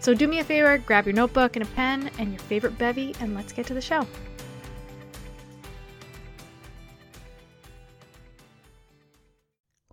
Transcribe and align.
So 0.00 0.14
do 0.14 0.26
me 0.26 0.38
a 0.38 0.44
favor, 0.44 0.78
grab 0.78 1.04
your 1.04 1.12
notebook 1.12 1.56
and 1.56 1.62
a 1.62 1.68
pen 1.72 2.10
and 2.18 2.30
your 2.30 2.38
favorite 2.40 2.78
bevy, 2.78 3.14
and 3.20 3.34
let's 3.34 3.52
get 3.52 3.66
to 3.66 3.74
the 3.74 3.82
show. 3.82 4.06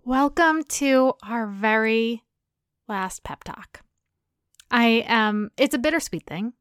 Welcome 0.06 0.64
to 0.64 1.12
our 1.22 1.46
very 1.46 2.22
last 2.88 3.22
pep 3.22 3.44
talk. 3.44 3.82
I 4.70 5.00
um 5.08 5.50
it's 5.58 5.74
a 5.74 5.78
bittersweet 5.78 6.26
thing. 6.26 6.54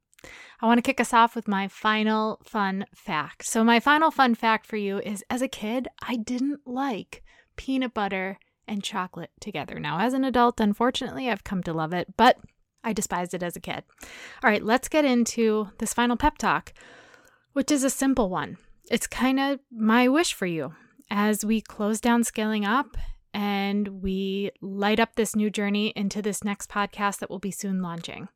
I 0.60 0.66
want 0.66 0.80
to 0.80 0.82
kick 0.82 1.00
us 1.00 1.14
off 1.14 1.34
with 1.34 1.48
my 1.48 1.70
final 1.70 2.42
fun 2.44 2.86
fact. 2.94 3.46
So 3.46 3.64
my 3.64 3.80
final 3.80 4.12
fun 4.12 4.36
fact 4.36 4.66
for 4.66 4.76
you 4.76 5.00
is 5.00 5.24
as 5.30 5.42
a 5.42 5.48
kid, 5.48 5.88
I 6.02 6.18
didn't 6.18 6.68
like 6.68 7.24
peanut 7.56 7.94
butter 7.94 8.40
and 8.68 8.84
chocolate 8.84 9.32
together. 9.40 9.80
Now 9.80 10.02
as 10.02 10.14
an 10.14 10.26
adult, 10.26 10.60
unfortunately, 10.60 11.30
I've 11.30 11.46
come 11.46 11.64
to 11.64 11.72
love 11.72 11.94
it, 11.94 12.18
but 12.18 12.38
I 12.88 12.94
despised 12.94 13.34
it 13.34 13.44
as 13.44 13.58
a 13.58 13.60
kid. 13.60 13.84
All 14.42 14.50
right, 14.50 14.64
let's 14.64 14.88
get 14.88 15.04
into 15.04 15.70
this 15.78 15.94
final 15.94 16.16
pep 16.16 16.38
talk, 16.38 16.72
which 17.52 17.70
is 17.70 17.84
a 17.84 17.90
simple 17.90 18.30
one. 18.30 18.58
It's 18.90 19.08
kind 19.08 19.42
of 19.42 19.60
my 19.70 20.08
wish 20.08 20.34
for 20.34 20.46
you 20.46 20.74
as 21.12 21.44
we 21.44 21.60
close 21.60 22.00
down 22.00 22.24
scaling 22.24 22.64
up 22.64 22.96
and 23.34 24.02
we 24.02 24.52
light 24.62 25.02
up 25.02 25.16
this 25.16 25.36
new 25.36 25.50
journey 25.50 25.92
into 25.98 26.22
this 26.22 26.46
next 26.46 26.70
podcast 26.70 27.20
that 27.20 27.30
will 27.30 27.40
be 27.40 27.52
soon 27.52 27.82
launching. 27.82 28.30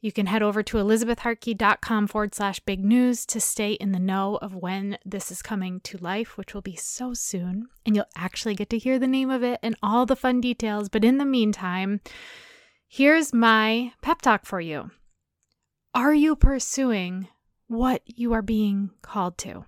You 0.00 0.12
can 0.12 0.26
head 0.26 0.42
over 0.42 0.62
to 0.62 0.76
elizabethhartke.com 0.76 2.06
forward 2.06 2.36
slash 2.36 2.60
big 2.60 2.84
news 2.84 3.26
to 3.26 3.40
stay 3.40 3.72
in 3.72 3.90
the 3.90 3.98
know 3.98 4.36
of 4.36 4.54
when 4.54 4.98
this 5.04 5.32
is 5.32 5.42
coming 5.42 5.80
to 5.80 5.98
life, 5.98 6.38
which 6.38 6.54
will 6.54 6.62
be 6.62 6.76
so 6.76 7.14
soon. 7.14 7.66
And 7.84 7.96
you'll 7.96 8.04
actually 8.16 8.54
get 8.54 8.70
to 8.70 8.78
hear 8.78 9.00
the 9.00 9.08
name 9.08 9.30
of 9.30 9.42
it 9.42 9.58
and 9.60 9.74
all 9.82 10.06
the 10.06 10.14
fun 10.14 10.40
details. 10.40 10.88
But 10.88 11.04
in 11.04 11.18
the 11.18 11.24
meantime, 11.24 12.00
Here's 12.88 13.32
my 13.32 13.92
pep 14.00 14.22
talk 14.22 14.46
for 14.46 14.60
you. 14.60 14.90
Are 15.94 16.14
you 16.14 16.36
pursuing 16.36 17.28
what 17.66 18.02
you 18.06 18.32
are 18.32 18.42
being 18.42 18.90
called 19.02 19.38
to? 19.38 19.64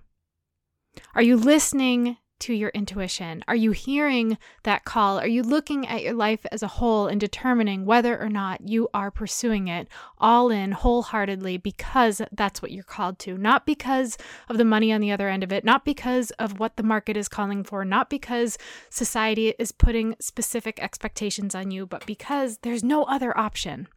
Are 1.13 1.21
you 1.21 1.35
listening 1.35 2.17
to 2.39 2.53
your 2.53 2.69
intuition? 2.69 3.43
Are 3.47 3.55
you 3.55 3.71
hearing 3.71 4.37
that 4.63 4.85
call? 4.85 5.19
Are 5.19 5.27
you 5.27 5.43
looking 5.43 5.87
at 5.87 6.03
your 6.03 6.13
life 6.13 6.45
as 6.51 6.63
a 6.63 6.67
whole 6.67 7.07
and 7.07 7.19
determining 7.19 7.85
whether 7.85 8.19
or 8.19 8.29
not 8.29 8.67
you 8.67 8.89
are 8.93 9.11
pursuing 9.11 9.67
it 9.67 9.87
all 10.17 10.49
in 10.49 10.71
wholeheartedly 10.71 11.57
because 11.57 12.21
that's 12.31 12.61
what 12.61 12.71
you're 12.71 12.83
called 12.83 13.19
to? 13.19 13.37
Not 13.37 13.65
because 13.65 14.17
of 14.47 14.57
the 14.57 14.65
money 14.65 14.91
on 14.91 15.01
the 15.01 15.11
other 15.11 15.29
end 15.29 15.43
of 15.43 15.51
it, 15.51 15.63
not 15.63 15.85
because 15.85 16.31
of 16.31 16.59
what 16.59 16.77
the 16.77 16.83
market 16.83 17.17
is 17.17 17.27
calling 17.27 17.63
for, 17.63 17.83
not 17.85 18.09
because 18.09 18.57
society 18.89 19.53
is 19.59 19.71
putting 19.71 20.15
specific 20.19 20.81
expectations 20.81 21.55
on 21.55 21.71
you, 21.71 21.85
but 21.85 22.05
because 22.05 22.59
there's 22.59 22.83
no 22.83 23.03
other 23.03 23.37
option. 23.37 23.87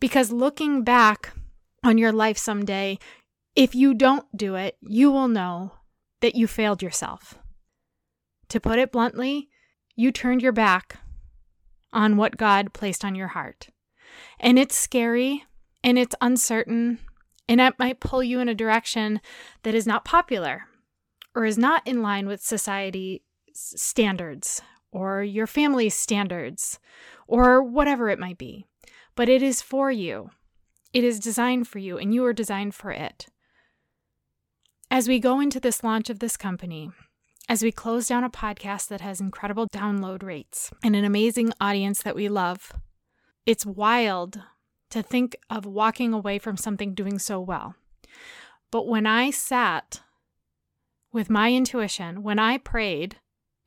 Because 0.00 0.32
looking 0.32 0.82
back 0.82 1.32
on 1.84 1.98
your 1.98 2.12
life 2.12 2.38
someday, 2.38 2.98
if 3.54 3.74
you 3.74 3.94
don't 3.94 4.24
do 4.36 4.54
it, 4.54 4.76
you 4.80 5.10
will 5.10 5.28
know 5.28 5.72
that 6.20 6.34
you 6.34 6.46
failed 6.46 6.82
yourself 6.82 7.38
to 8.52 8.60
put 8.60 8.78
it 8.78 8.92
bluntly, 8.92 9.48
you 9.96 10.12
turned 10.12 10.42
your 10.42 10.52
back 10.52 10.98
on 11.90 12.18
what 12.18 12.36
God 12.36 12.74
placed 12.74 13.02
on 13.02 13.14
your 13.14 13.28
heart. 13.28 13.68
And 14.38 14.58
it's 14.58 14.76
scary 14.76 15.44
and 15.82 15.98
it's 15.98 16.14
uncertain 16.20 16.98
and 17.48 17.62
it 17.62 17.78
might 17.78 17.98
pull 17.98 18.22
you 18.22 18.40
in 18.40 18.48
a 18.48 18.54
direction 18.54 19.22
that 19.62 19.74
is 19.74 19.86
not 19.86 20.04
popular 20.04 20.64
or 21.34 21.46
is 21.46 21.56
not 21.56 21.86
in 21.86 22.02
line 22.02 22.26
with 22.26 22.42
society 22.42 23.22
standards 23.54 24.60
or 24.92 25.22
your 25.22 25.46
family's 25.46 25.94
standards 25.94 26.78
or 27.26 27.62
whatever 27.62 28.10
it 28.10 28.18
might 28.18 28.36
be. 28.36 28.66
But 29.14 29.30
it 29.30 29.42
is 29.42 29.62
for 29.62 29.90
you. 29.90 30.30
It 30.92 31.04
is 31.04 31.18
designed 31.18 31.68
for 31.68 31.78
you 31.78 31.96
and 31.96 32.12
you 32.12 32.22
are 32.26 32.34
designed 32.34 32.74
for 32.74 32.90
it. 32.90 33.26
As 34.90 35.08
we 35.08 35.18
go 35.18 35.40
into 35.40 35.58
this 35.58 35.82
launch 35.82 36.10
of 36.10 36.18
this 36.18 36.36
company, 36.36 36.90
as 37.48 37.62
we 37.62 37.72
close 37.72 38.08
down 38.08 38.24
a 38.24 38.30
podcast 38.30 38.88
that 38.88 39.00
has 39.00 39.20
incredible 39.20 39.66
download 39.68 40.22
rates 40.22 40.70
and 40.82 40.94
an 40.94 41.04
amazing 41.04 41.52
audience 41.60 42.02
that 42.02 42.14
we 42.14 42.28
love, 42.28 42.72
it's 43.46 43.66
wild 43.66 44.40
to 44.90 45.02
think 45.02 45.36
of 45.50 45.66
walking 45.66 46.12
away 46.12 46.38
from 46.38 46.56
something 46.56 46.94
doing 46.94 47.18
so 47.18 47.40
well. 47.40 47.74
But 48.70 48.86
when 48.86 49.06
I 49.06 49.30
sat 49.30 50.00
with 51.12 51.28
my 51.28 51.52
intuition, 51.52 52.22
when 52.22 52.38
I 52.38 52.58
prayed 52.58 53.16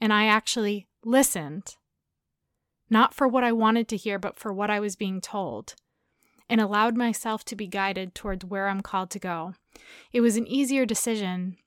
and 0.02 0.13
I 0.13 0.25
actually 0.25 0.88
listened, 1.03 1.75
not 2.90 3.13
for 3.13 3.28
what 3.28 3.44
I 3.44 3.52
wanted 3.52 3.88
to 3.90 3.97
hear, 3.97 4.18
but 4.19 4.38
for 4.38 4.53
what 4.53 4.69
I 4.69 4.80
was 4.80 4.96
being 4.96 5.22
told, 5.22 5.75
and 6.50 6.62
allowed 6.62 6.96
myself 6.96 7.44
to 7.46 7.56
be 7.56 7.68
guided 7.68 8.13
towards 8.13 8.46
where 8.46 8.68
I'm 8.68 8.81
called 8.81 9.09
to 9.12 9.19
go, 9.19 9.53
it 10.13 10.22
was 10.22 10.38
an 10.38 10.47
easier 10.47 10.86
decision 10.86 11.57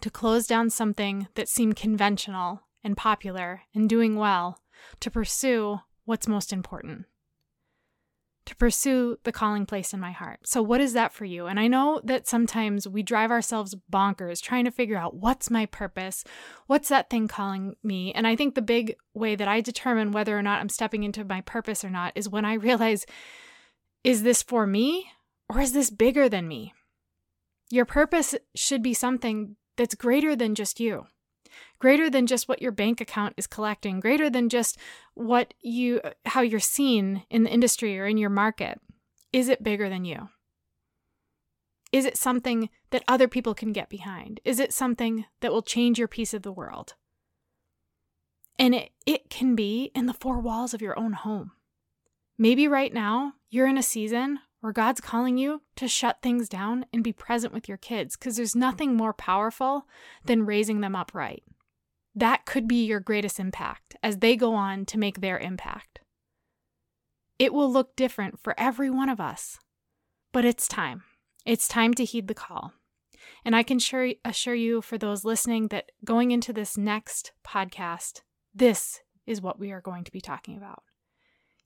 to 0.00 0.10
close 0.10 0.46
down 0.46 0.70
something 0.70 1.28
that 1.34 1.48
seemed 1.48 1.76
conventional 1.76 2.62
and 2.84 2.96
popular 2.96 3.62
and 3.74 3.88
doing 3.88 4.16
well, 4.16 4.60
to 5.00 5.10
pursue 5.10 5.80
what's 6.04 6.28
most 6.28 6.52
important, 6.52 7.06
to 8.46 8.56
pursue 8.56 9.18
the 9.24 9.32
calling 9.32 9.66
place 9.66 9.92
in 9.92 10.00
my 10.00 10.12
heart. 10.12 10.40
So, 10.44 10.62
what 10.62 10.80
is 10.80 10.92
that 10.94 11.12
for 11.12 11.24
you? 11.24 11.46
And 11.46 11.60
I 11.60 11.66
know 11.66 12.00
that 12.04 12.26
sometimes 12.26 12.88
we 12.88 13.02
drive 13.02 13.30
ourselves 13.30 13.76
bonkers 13.92 14.40
trying 14.40 14.64
to 14.64 14.70
figure 14.70 14.96
out 14.96 15.16
what's 15.16 15.50
my 15.50 15.66
purpose? 15.66 16.24
What's 16.66 16.88
that 16.88 17.10
thing 17.10 17.28
calling 17.28 17.76
me? 17.82 18.12
And 18.12 18.26
I 18.26 18.36
think 18.36 18.54
the 18.54 18.62
big 18.62 18.96
way 19.12 19.36
that 19.36 19.48
I 19.48 19.60
determine 19.60 20.12
whether 20.12 20.38
or 20.38 20.42
not 20.42 20.60
I'm 20.60 20.70
stepping 20.70 21.04
into 21.04 21.24
my 21.24 21.42
purpose 21.42 21.84
or 21.84 21.90
not 21.90 22.12
is 22.14 22.28
when 22.28 22.44
I 22.44 22.54
realize 22.54 23.04
is 24.04 24.22
this 24.22 24.42
for 24.42 24.66
me 24.66 25.10
or 25.48 25.60
is 25.60 25.72
this 25.72 25.90
bigger 25.90 26.28
than 26.28 26.48
me? 26.48 26.72
Your 27.70 27.84
purpose 27.84 28.34
should 28.54 28.82
be 28.82 28.94
something 28.94 29.56
that's 29.78 29.94
greater 29.94 30.36
than 30.36 30.54
just 30.54 30.78
you. 30.78 31.06
Greater 31.78 32.10
than 32.10 32.26
just 32.26 32.48
what 32.48 32.60
your 32.60 32.72
bank 32.72 33.00
account 33.00 33.32
is 33.38 33.46
collecting. 33.46 34.00
Greater 34.00 34.28
than 34.28 34.50
just 34.50 34.76
what 35.14 35.54
you 35.60 36.00
how 36.26 36.42
you're 36.42 36.60
seen 36.60 37.22
in 37.30 37.44
the 37.44 37.50
industry 37.50 37.98
or 37.98 38.04
in 38.06 38.18
your 38.18 38.30
market. 38.30 38.80
Is 39.32 39.48
it 39.48 39.62
bigger 39.62 39.88
than 39.88 40.04
you? 40.04 40.28
Is 41.92 42.04
it 42.04 42.18
something 42.18 42.68
that 42.90 43.04
other 43.08 43.28
people 43.28 43.54
can 43.54 43.72
get 43.72 43.88
behind? 43.88 44.40
Is 44.44 44.60
it 44.60 44.74
something 44.74 45.24
that 45.40 45.52
will 45.52 45.62
change 45.62 45.98
your 45.98 46.08
piece 46.08 46.34
of 46.34 46.42
the 46.42 46.52
world? 46.52 46.94
And 48.58 48.74
it, 48.74 48.90
it 49.06 49.30
can 49.30 49.54
be 49.54 49.90
in 49.94 50.06
the 50.06 50.12
four 50.12 50.40
walls 50.40 50.74
of 50.74 50.82
your 50.82 50.98
own 50.98 51.12
home. 51.12 51.52
Maybe 52.36 52.68
right 52.68 52.92
now 52.92 53.34
you're 53.48 53.68
in 53.68 53.78
a 53.78 53.82
season 53.82 54.40
where 54.60 54.72
God's 54.72 55.00
calling 55.00 55.38
you 55.38 55.62
to 55.76 55.88
shut 55.88 56.18
things 56.22 56.48
down 56.48 56.84
and 56.92 57.04
be 57.04 57.12
present 57.12 57.52
with 57.52 57.68
your 57.68 57.76
kids 57.76 58.16
because 58.16 58.36
there's 58.36 58.56
nothing 58.56 58.96
more 58.96 59.12
powerful 59.12 59.86
than 60.24 60.46
raising 60.46 60.80
them 60.80 60.96
upright. 60.96 61.44
That 62.14 62.44
could 62.44 62.66
be 62.66 62.84
your 62.84 63.00
greatest 63.00 63.38
impact 63.38 63.94
as 64.02 64.18
they 64.18 64.36
go 64.36 64.54
on 64.54 64.84
to 64.86 64.98
make 64.98 65.20
their 65.20 65.38
impact. 65.38 66.00
It 67.38 67.52
will 67.52 67.70
look 67.70 67.94
different 67.94 68.40
for 68.40 68.58
every 68.58 68.90
one 68.90 69.08
of 69.08 69.20
us, 69.20 69.58
but 70.32 70.44
it's 70.44 70.66
time. 70.66 71.04
It's 71.46 71.68
time 71.68 71.94
to 71.94 72.04
heed 72.04 72.26
the 72.26 72.34
call. 72.34 72.72
And 73.44 73.54
I 73.54 73.62
can 73.62 73.78
sure, 73.78 74.12
assure 74.24 74.54
you, 74.54 74.82
for 74.82 74.98
those 74.98 75.24
listening, 75.24 75.68
that 75.68 75.92
going 76.04 76.32
into 76.32 76.52
this 76.52 76.76
next 76.76 77.32
podcast, 77.46 78.22
this 78.52 79.02
is 79.26 79.40
what 79.40 79.58
we 79.58 79.70
are 79.70 79.80
going 79.80 80.02
to 80.04 80.12
be 80.12 80.20
talking 80.20 80.56
about. 80.56 80.82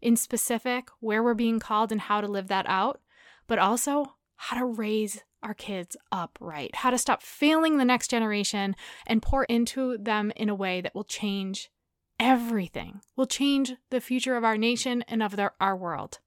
In 0.02 0.16
specific, 0.16 0.88
where 0.98 1.22
we're 1.22 1.32
being 1.32 1.60
called 1.60 1.92
and 1.92 2.00
how 2.00 2.20
to 2.20 2.26
live 2.26 2.48
that 2.48 2.66
out, 2.68 3.00
but 3.46 3.60
also 3.60 4.16
how 4.34 4.58
to 4.58 4.64
raise 4.64 5.22
our 5.44 5.54
kids 5.54 5.96
up 6.10 6.36
right, 6.40 6.74
how 6.74 6.90
to 6.90 6.98
stop 6.98 7.22
failing 7.22 7.78
the 7.78 7.84
next 7.84 8.08
generation 8.08 8.74
and 9.06 9.22
pour 9.22 9.44
into 9.44 9.96
them 9.96 10.32
in 10.34 10.48
a 10.48 10.56
way 10.56 10.80
that 10.80 10.94
will 10.94 11.04
change 11.04 11.70
everything, 12.18 13.00
will 13.14 13.26
change 13.26 13.74
the 13.90 14.00
future 14.00 14.36
of 14.36 14.42
our 14.42 14.58
nation 14.58 15.04
and 15.06 15.22
of 15.22 15.36
their, 15.36 15.52
our 15.60 15.76
world. 15.76 16.18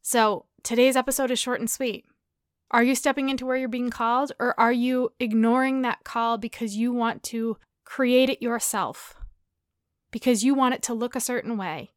So 0.00 0.46
today's 0.64 0.96
episode 0.96 1.30
is 1.30 1.38
short 1.38 1.60
and 1.60 1.70
sweet. 1.70 2.04
Are 2.72 2.82
you 2.82 2.96
stepping 2.96 3.28
into 3.28 3.46
where 3.46 3.56
you're 3.56 3.68
being 3.68 3.90
called, 3.90 4.32
or 4.40 4.58
are 4.58 4.72
you 4.72 5.10
ignoring 5.20 5.82
that 5.82 6.02
call 6.02 6.38
because 6.38 6.74
you 6.74 6.92
want 6.92 7.22
to 7.24 7.56
create 7.84 8.30
it 8.30 8.42
yourself? 8.42 9.14
Because 10.10 10.42
you 10.42 10.54
want 10.54 10.74
it 10.74 10.82
to 10.82 10.94
look 10.94 11.14
a 11.14 11.20
certain 11.20 11.56
way? 11.56 11.91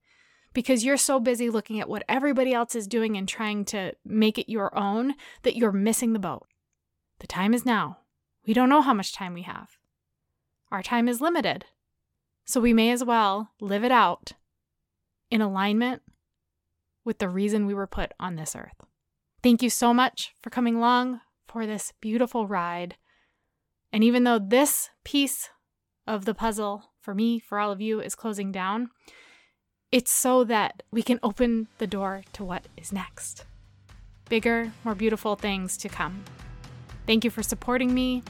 Because 0.56 0.86
you're 0.86 0.98
so 0.98 1.20
busy 1.20 1.50
looking 1.50 1.82
at 1.82 1.90
what 1.90 2.06
everybody 2.10 2.54
else 2.54 2.74
is 2.76 2.88
doing 2.88 3.18
and 3.18 3.28
trying 3.28 3.66
to 3.66 3.94
make 4.06 4.40
it 4.40 4.50
your 4.50 4.76
own 4.76 5.14
that 5.44 5.58
you're 5.58 5.74
missing 5.74 6.14
the 6.14 6.20
boat. 6.20 6.48
The 7.20 7.28
time 7.28 7.54
is 7.54 7.66
now. 7.66 8.00
We 8.48 8.54
don't 8.54 8.70
know 8.70 8.82
how 8.82 8.94
much 8.94 9.14
time 9.14 9.34
we 9.34 9.42
have. 9.44 9.78
Our 10.72 10.82
time 10.82 11.08
is 11.10 11.20
limited. 11.20 11.66
So 12.46 12.62
we 12.62 12.74
may 12.74 12.92
as 12.92 13.04
well 13.04 13.52
live 13.60 13.84
it 13.84 13.92
out 13.92 14.32
in 15.30 15.42
alignment 15.42 16.02
with 17.04 17.20
the 17.20 17.30
reason 17.30 17.66
we 17.66 17.74
were 17.74 17.86
put 17.86 18.14
on 18.20 18.36
this 18.36 18.56
earth. 18.56 18.86
Thank 19.44 19.62
you 19.62 19.70
so 19.70 19.94
much 19.94 20.34
for 20.42 20.50
coming 20.50 20.76
along 20.76 21.20
for 21.48 21.66
this 21.66 21.92
beautiful 22.00 22.48
ride. 22.48 22.96
And 23.92 24.04
even 24.04 24.24
though 24.24 24.40
this 24.40 24.90
piece 25.04 25.50
of 26.08 26.24
the 26.24 26.34
puzzle 26.34 26.92
for 27.02 27.14
me, 27.14 27.40
for 27.40 27.60
all 27.60 27.72
of 27.72 27.82
you, 27.82 28.00
is 28.00 28.16
closing 28.16 28.52
down, 28.52 28.90
it's 29.96 30.12
so 30.12 30.44
that 30.44 30.84
we 30.92 31.02
can 31.02 31.18
open 31.24 31.68
the 31.78 31.88
door 31.88 32.22
to 32.34 32.44
what 32.44 32.66
is 32.76 32.92
next. 32.92 33.46
Bigger, 34.28 34.74
more 34.84 34.94
beautiful 34.94 35.38
things 35.38 35.78
to 35.78 35.88
come. 35.88 36.26
Thank 37.08 37.24
you 37.24 37.30
for 37.30 37.42
supporting 37.42 37.94
me, 37.94 38.22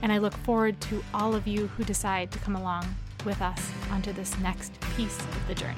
and 0.00 0.10
I 0.10 0.16
look 0.16 0.32
forward 0.32 0.80
to 0.80 1.04
all 1.12 1.34
of 1.34 1.46
you 1.46 1.66
who 1.66 1.84
decide 1.84 2.32
to 2.32 2.38
come 2.38 2.56
along 2.56 2.86
with 3.26 3.42
us 3.42 3.70
onto 3.90 4.14
this 4.14 4.38
next 4.38 4.80
piece 4.96 5.18
of 5.18 5.46
the 5.46 5.54
journey. 5.54 5.76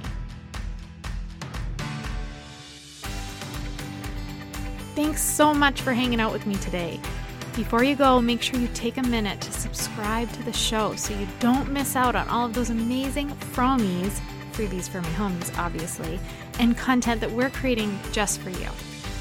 Thanks 4.94 5.22
so 5.24 5.52
much 5.52 5.80
for 5.80 5.92
hanging 5.92 6.20
out 6.20 6.32
with 6.32 6.46
me 6.46 6.54
today. 6.54 7.00
Before 7.56 7.82
you 7.82 7.96
go, 7.96 8.20
make 8.20 8.42
sure 8.42 8.60
you 8.60 8.68
take 8.74 8.96
a 8.96 9.02
minute 9.02 9.40
to 9.40 9.50
subscribe 9.50 10.30
to 10.34 10.42
the 10.44 10.52
show 10.52 10.94
so 10.94 11.18
you 11.18 11.26
don't 11.40 11.72
miss 11.72 11.96
out 11.96 12.14
on 12.14 12.28
all 12.28 12.46
of 12.46 12.54
those 12.54 12.70
amazing 12.70 13.30
fromies, 13.30 14.20
freebies 14.50 14.88
for 14.88 15.00
my 15.00 15.08
homies, 15.10 15.56
obviously, 15.58 16.20
and 16.58 16.76
content 16.76 17.20
that 17.20 17.30
we're 17.30 17.50
creating 17.50 17.98
just 18.12 18.40
for 18.40 18.50
you. 18.50 18.68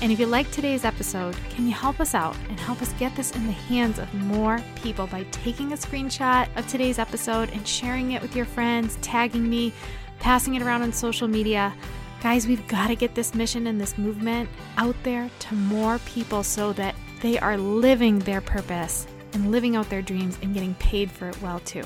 And 0.01 0.13
if 0.13 0.19
you 0.19 0.27
like 0.27 0.49
today's 0.51 0.85
episode, 0.85 1.35
can 1.49 1.67
you 1.67 1.73
help 1.73 1.99
us 1.99 2.15
out 2.15 2.37
and 2.47 2.57
help 2.57 2.81
us 2.81 2.93
get 2.93 3.13
this 3.17 3.31
in 3.31 3.45
the 3.45 3.51
hands 3.51 3.99
of 3.99 4.13
more 4.13 4.61
people 4.75 5.07
by 5.07 5.23
taking 5.31 5.73
a 5.73 5.75
screenshot 5.75 6.47
of 6.55 6.65
today's 6.67 6.99
episode 6.99 7.49
and 7.49 7.67
sharing 7.67 8.13
it 8.13 8.21
with 8.21 8.33
your 8.33 8.45
friends, 8.45 8.97
tagging 9.01 9.49
me, 9.49 9.73
passing 10.19 10.55
it 10.55 10.61
around 10.61 10.83
on 10.83 10.93
social 10.93 11.27
media? 11.27 11.73
Guys, 12.21 12.47
we've 12.47 12.65
got 12.69 12.87
to 12.87 12.95
get 12.95 13.13
this 13.13 13.35
mission 13.35 13.67
and 13.67 13.79
this 13.79 13.97
movement 13.97 14.49
out 14.77 14.95
there 15.03 15.29
to 15.39 15.55
more 15.55 15.99
people 15.99 16.43
so 16.43 16.71
that 16.73 16.95
they 17.21 17.37
are 17.37 17.57
living 17.57 18.19
their 18.19 18.41
purpose 18.41 19.05
and 19.33 19.51
living 19.51 19.75
out 19.75 19.89
their 19.89 20.01
dreams 20.01 20.37
and 20.41 20.53
getting 20.53 20.75
paid 20.75 21.11
for 21.11 21.27
it 21.27 21.41
well, 21.41 21.59
too. 21.61 21.83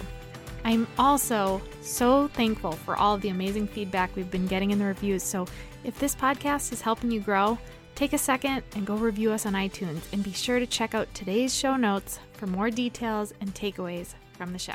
I'm 0.65 0.87
also 0.97 1.61
so 1.81 2.29
thankful 2.29 2.71
for 2.71 2.95
all 2.95 3.15
of 3.15 3.21
the 3.21 3.29
amazing 3.29 3.67
feedback 3.67 4.15
we've 4.15 4.31
been 4.31 4.47
getting 4.47 4.71
in 4.71 4.79
the 4.79 4.85
reviews. 4.85 5.23
So, 5.23 5.45
if 5.83 5.99
this 5.99 6.15
podcast 6.15 6.71
is 6.71 6.81
helping 6.81 7.11
you 7.11 7.19
grow, 7.19 7.57
take 7.95 8.13
a 8.13 8.17
second 8.17 8.63
and 8.75 8.85
go 8.85 8.95
review 8.95 9.31
us 9.31 9.45
on 9.45 9.53
iTunes 9.53 10.01
and 10.13 10.23
be 10.23 10.31
sure 10.31 10.59
to 10.59 10.65
check 10.65 10.95
out 10.95 11.13
today's 11.13 11.53
show 11.53 11.75
notes 11.75 12.19
for 12.33 12.47
more 12.47 12.69
details 12.69 13.33
and 13.41 13.53
takeaways 13.53 14.13
from 14.37 14.53
the 14.53 14.59
show. 14.59 14.73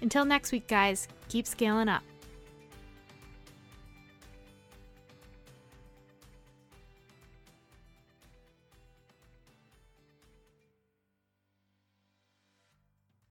Until 0.00 0.24
next 0.24 0.52
week, 0.52 0.66
guys, 0.66 1.06
keep 1.28 1.46
scaling 1.46 1.88
up. 1.88 2.02